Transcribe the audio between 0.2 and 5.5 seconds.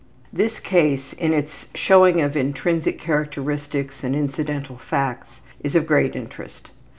This case in its showing of intrinsic characteristics and incidental facts